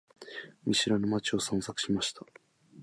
[0.65, 2.25] 見知らぬ街を散策しました。